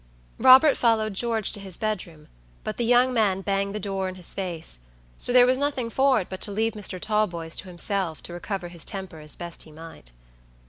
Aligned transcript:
Robert 0.39 0.75
followed 0.75 1.13
George 1.13 1.51
to 1.51 1.59
his 1.59 1.77
bedroom, 1.77 2.27
but 2.63 2.77
the 2.77 2.83
young 2.85 3.13
man 3.13 3.41
banged 3.41 3.75
the 3.75 3.79
door 3.79 4.09
in 4.09 4.15
his 4.15 4.33
face, 4.33 4.79
so 5.19 5.31
there 5.31 5.45
was 5.45 5.59
nothing 5.59 5.91
for 5.91 6.19
it 6.19 6.27
but 6.27 6.41
to 6.41 6.49
leave 6.51 6.73
Mr. 6.73 6.99
Talboys 6.99 7.55
to 7.57 7.67
himself, 7.67 8.23
to 8.23 8.33
recover 8.33 8.69
his 8.69 8.83
temper 8.83 9.19
as 9.19 9.35
best 9.35 9.61
he 9.61 9.71
might. 9.71 10.11